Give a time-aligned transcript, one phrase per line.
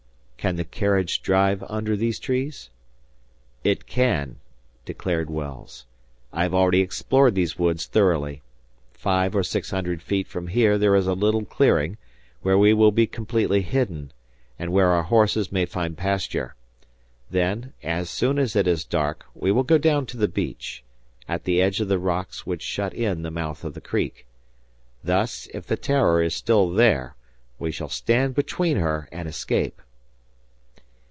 [0.43, 2.71] "Can the carriage drive under these trees?"
[3.63, 4.37] "It can,"
[4.85, 5.85] declared Wells.
[6.33, 8.41] "I have already explored these woods thoroughly.
[8.91, 11.97] Five or six hundred feet from here, there is a little clearing,
[12.41, 14.13] where we will be completely hidden,
[14.57, 16.55] and where our horses may find pasture.
[17.29, 20.83] Then, as soon as it is dark, we will go down to the beach,
[21.27, 24.25] at the edge of the rocks which shut in the mouth of the creek.
[25.03, 27.15] Thus if the 'Terror' is still there,
[27.59, 29.79] we shall stand between her and escape."